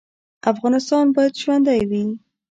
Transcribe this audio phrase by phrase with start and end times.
[0.51, 2.05] افغانستان باید ژوندی وي